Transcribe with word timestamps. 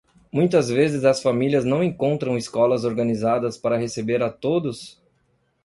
muitas 0.31 0.67
vezes 0.67 1.05
as 1.05 1.21
famílias 1.21 1.63
não 1.63 1.83
encontram 1.83 2.35
escolas 2.35 2.83
organizadas 2.85 3.55
para 3.55 3.77
receber 3.77 4.23
a 4.23 4.31
todos 4.31 4.99